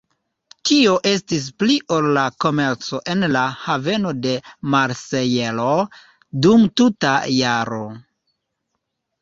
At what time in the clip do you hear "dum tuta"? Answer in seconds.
6.47-7.13